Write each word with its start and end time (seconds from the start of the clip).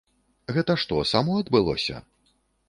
Гэта 0.55 0.75
што, 0.83 0.97
само 1.11 1.35
адбылося? 1.43 2.01